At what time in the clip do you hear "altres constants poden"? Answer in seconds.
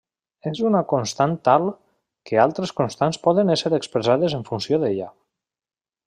2.45-3.55